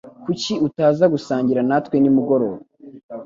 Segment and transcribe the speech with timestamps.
[0.23, 2.61] Kuki utaza gusangira natwe nimugoroba?